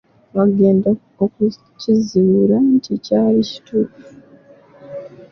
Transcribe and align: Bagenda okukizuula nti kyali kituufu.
Bagenda 0.35 0.89
okukizuula 1.23 2.57
nti 2.75 2.91
kyali 3.05 3.41
kituufu. 3.51 4.05